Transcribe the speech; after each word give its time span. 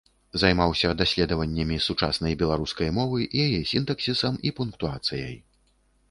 Займаўся 0.41 0.91
даследаваннямі 1.01 1.75
сучаснай 1.87 2.33
беларускай 2.41 2.89
мовы, 2.99 3.27
яе 3.43 3.59
сінтаксісам 3.73 4.39
і 4.51 4.53
пунктуацыяй. 4.61 5.35